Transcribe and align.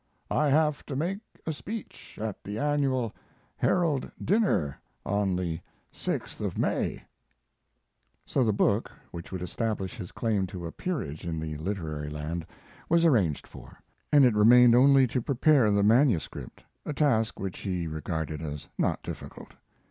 I 0.31 0.47
have 0.49 0.83
to 0.87 0.95
make 0.95 1.19
a 1.45 1.53
speech 1.53 2.17
at 2.19 2.43
the 2.43 2.57
annual 2.57 3.13
Herald 3.55 4.09
dinner 4.19 4.77
on 5.05 5.35
the 5.35 5.59
6th 5.93 6.39
of 6.39 6.57
May. 6.57 7.03
So 8.25 8.43
the 8.43 8.51
book, 8.51 8.91
which 9.11 9.31
would 9.31 9.43
establish 9.43 9.97
his 9.97 10.11
claim 10.11 10.47
to 10.47 10.65
a 10.65 10.71
peerage 10.71 11.23
in 11.23 11.39
the 11.39 11.55
literary 11.57 12.09
land, 12.09 12.47
was 12.89 13.05
arranged 13.05 13.45
for, 13.45 13.77
and 14.11 14.25
it 14.25 14.33
remained 14.33 14.73
only 14.73 15.05
to 15.05 15.21
prepare 15.21 15.69
the 15.69 15.83
manuscript, 15.83 16.63
a 16.83 16.93
task 16.93 17.39
which 17.39 17.59
he 17.59 17.85
regarded 17.85 18.41
as 18.41 18.67
not 18.79 19.03
difficult. 19.03 19.53